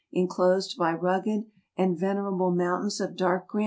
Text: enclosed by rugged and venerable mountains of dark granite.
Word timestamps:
enclosed 0.11 0.79
by 0.79 0.91
rugged 0.91 1.45
and 1.77 1.95
venerable 1.99 2.49
mountains 2.49 2.99
of 2.99 3.15
dark 3.15 3.47
granite. 3.47 3.59